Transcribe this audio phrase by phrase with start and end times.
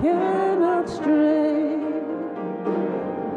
[0.00, 1.76] cannot stray.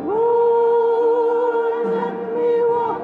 [0.06, 3.04] Lord, let me walk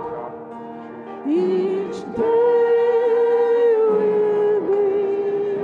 [1.28, 5.58] each day with thee.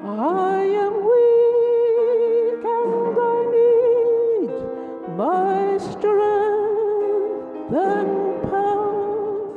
[0.03, 4.51] I am weak and I need
[5.17, 6.30] my strength
[7.71, 8.07] than
[8.49, 9.55] power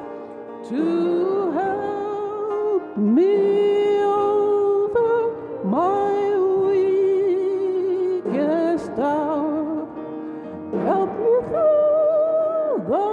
[0.69, 5.35] to help me over
[5.65, 6.37] my
[8.23, 9.89] weakest hour.
[10.87, 13.09] Help me through the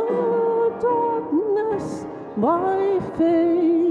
[0.82, 2.06] darkness,
[2.38, 3.91] my faith.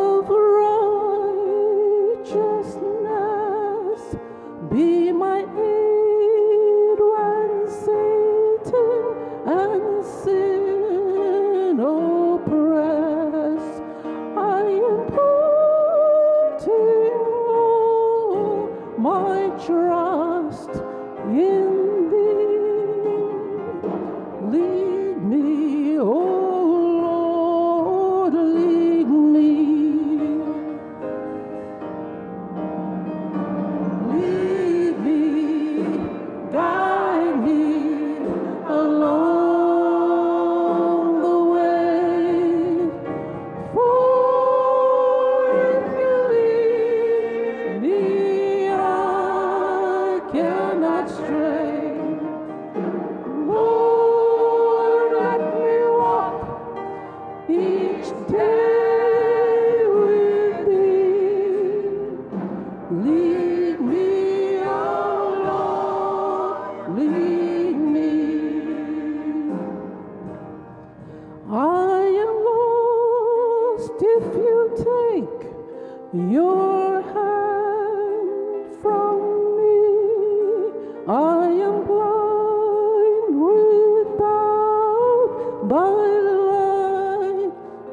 [19.01, 20.69] my trust
[21.25, 21.70] in
[58.27, 59.10] day.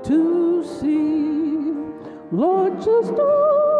[0.08, 1.74] to see,
[2.32, 3.12] Lord, just.
[3.18, 3.77] Oh,